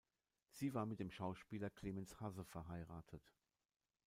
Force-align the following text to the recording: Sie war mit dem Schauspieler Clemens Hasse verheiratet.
Sie 0.49 0.73
war 0.73 0.87
mit 0.87 0.99
dem 0.99 1.11
Schauspieler 1.11 1.69
Clemens 1.69 2.19
Hasse 2.19 2.43
verheiratet. 2.43 3.21